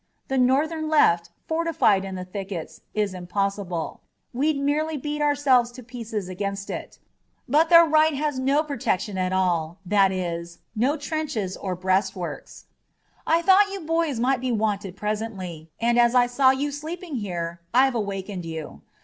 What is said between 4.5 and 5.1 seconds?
merely